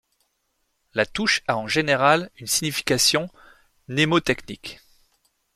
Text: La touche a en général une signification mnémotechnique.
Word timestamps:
La 0.95 1.05
touche 1.05 1.43
a 1.47 1.55
en 1.57 1.67
général 1.67 2.31
une 2.37 2.47
signification 2.47 3.29
mnémotechnique. 3.87 4.79